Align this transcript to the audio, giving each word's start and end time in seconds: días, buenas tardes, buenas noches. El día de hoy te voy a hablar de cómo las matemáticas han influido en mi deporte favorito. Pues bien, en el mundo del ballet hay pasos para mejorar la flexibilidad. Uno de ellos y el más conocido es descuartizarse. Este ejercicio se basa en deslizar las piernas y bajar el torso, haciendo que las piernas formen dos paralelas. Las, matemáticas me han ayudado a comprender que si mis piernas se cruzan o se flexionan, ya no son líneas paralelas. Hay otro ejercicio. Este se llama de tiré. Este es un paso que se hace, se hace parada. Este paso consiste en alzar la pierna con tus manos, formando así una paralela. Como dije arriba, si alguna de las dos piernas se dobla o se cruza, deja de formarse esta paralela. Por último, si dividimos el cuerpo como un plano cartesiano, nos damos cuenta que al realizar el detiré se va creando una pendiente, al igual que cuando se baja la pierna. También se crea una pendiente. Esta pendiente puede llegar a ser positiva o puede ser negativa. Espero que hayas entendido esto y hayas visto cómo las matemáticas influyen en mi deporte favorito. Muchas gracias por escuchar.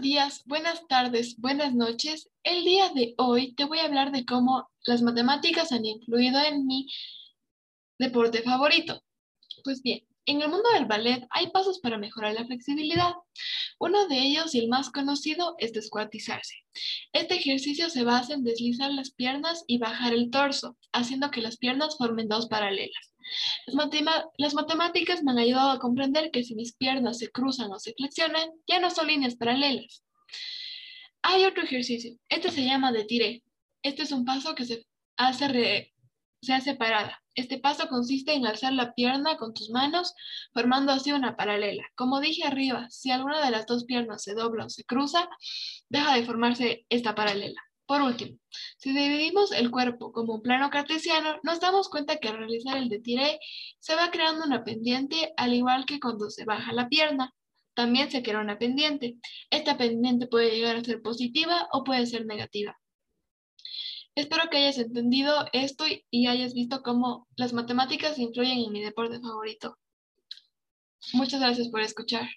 días, 0.00 0.42
buenas 0.46 0.86
tardes, 0.86 1.36
buenas 1.38 1.74
noches. 1.74 2.28
El 2.42 2.64
día 2.64 2.90
de 2.90 3.14
hoy 3.16 3.54
te 3.54 3.64
voy 3.64 3.78
a 3.78 3.86
hablar 3.86 4.12
de 4.12 4.24
cómo 4.24 4.68
las 4.86 5.02
matemáticas 5.02 5.72
han 5.72 5.84
influido 5.84 6.40
en 6.40 6.66
mi 6.66 6.86
deporte 7.98 8.42
favorito. 8.42 9.02
Pues 9.64 9.82
bien, 9.82 10.06
en 10.26 10.42
el 10.42 10.48
mundo 10.48 10.68
del 10.74 10.84
ballet 10.84 11.26
hay 11.30 11.50
pasos 11.50 11.80
para 11.80 11.98
mejorar 11.98 12.34
la 12.34 12.46
flexibilidad. 12.46 13.14
Uno 13.78 14.06
de 14.06 14.18
ellos 14.18 14.54
y 14.54 14.60
el 14.60 14.68
más 14.68 14.90
conocido 14.90 15.54
es 15.58 15.72
descuartizarse. 15.72 16.54
Este 17.12 17.34
ejercicio 17.34 17.90
se 17.90 18.04
basa 18.04 18.34
en 18.34 18.44
deslizar 18.44 18.92
las 18.92 19.10
piernas 19.10 19.64
y 19.66 19.78
bajar 19.78 20.12
el 20.12 20.30
torso, 20.30 20.76
haciendo 20.92 21.30
que 21.30 21.40
las 21.40 21.56
piernas 21.56 21.96
formen 21.96 22.28
dos 22.28 22.46
paralelas. 22.46 23.13
Las, 23.66 24.54
matemáticas 24.54 25.22
me 25.22 25.32
han 25.32 25.38
ayudado 25.38 25.70
a 25.70 25.78
comprender 25.78 26.30
que 26.30 26.44
si 26.44 26.54
mis 26.54 26.74
piernas 26.74 27.18
se 27.18 27.30
cruzan 27.30 27.72
o 27.72 27.78
se 27.78 27.94
flexionan, 27.94 28.50
ya 28.66 28.78
no 28.78 28.90
son 28.90 29.06
líneas 29.06 29.36
paralelas. 29.36 30.04
Hay 31.22 31.44
otro 31.44 31.62
ejercicio. 31.62 32.16
Este 32.28 32.50
se 32.50 32.64
llama 32.64 32.92
de 32.92 33.04
tiré. 33.04 33.42
Este 33.82 34.02
es 34.02 34.12
un 34.12 34.24
paso 34.24 34.54
que 34.54 34.64
se 34.64 34.86
hace, 35.16 35.92
se 36.42 36.52
hace 36.52 36.74
parada. 36.74 37.22
Este 37.34 37.58
paso 37.58 37.88
consiste 37.88 38.34
en 38.34 38.46
alzar 38.46 38.72
la 38.72 38.94
pierna 38.94 39.36
con 39.36 39.54
tus 39.54 39.70
manos, 39.70 40.14
formando 40.52 40.92
así 40.92 41.12
una 41.12 41.36
paralela. 41.36 41.84
Como 41.96 42.20
dije 42.20 42.44
arriba, 42.44 42.88
si 42.90 43.10
alguna 43.10 43.44
de 43.44 43.50
las 43.50 43.66
dos 43.66 43.84
piernas 43.84 44.22
se 44.22 44.34
dobla 44.34 44.66
o 44.66 44.70
se 44.70 44.84
cruza, 44.84 45.28
deja 45.88 46.14
de 46.14 46.24
formarse 46.24 46.86
esta 46.90 47.14
paralela. 47.14 47.60
Por 47.86 48.00
último, 48.00 48.38
si 48.78 48.94
dividimos 48.94 49.52
el 49.52 49.70
cuerpo 49.70 50.10
como 50.12 50.34
un 50.36 50.42
plano 50.42 50.70
cartesiano, 50.70 51.38
nos 51.42 51.60
damos 51.60 51.90
cuenta 51.90 52.16
que 52.16 52.28
al 52.28 52.38
realizar 52.38 52.78
el 52.78 52.88
detiré 52.88 53.38
se 53.78 53.94
va 53.94 54.10
creando 54.10 54.44
una 54.46 54.64
pendiente, 54.64 55.34
al 55.36 55.52
igual 55.52 55.84
que 55.84 56.00
cuando 56.00 56.30
se 56.30 56.44
baja 56.44 56.72
la 56.72 56.88
pierna. 56.88 57.34
También 57.74 58.10
se 58.10 58.22
crea 58.22 58.40
una 58.40 58.58
pendiente. 58.58 59.16
Esta 59.50 59.76
pendiente 59.76 60.26
puede 60.28 60.54
llegar 60.54 60.76
a 60.76 60.84
ser 60.84 61.02
positiva 61.02 61.68
o 61.72 61.84
puede 61.84 62.06
ser 62.06 62.24
negativa. 62.24 62.78
Espero 64.14 64.48
que 64.48 64.58
hayas 64.58 64.78
entendido 64.78 65.44
esto 65.52 65.84
y 66.10 66.26
hayas 66.28 66.54
visto 66.54 66.82
cómo 66.82 67.26
las 67.36 67.52
matemáticas 67.52 68.18
influyen 68.18 68.60
en 68.60 68.72
mi 68.72 68.80
deporte 68.80 69.20
favorito. 69.20 69.76
Muchas 71.12 71.40
gracias 71.40 71.68
por 71.68 71.80
escuchar. 71.80 72.28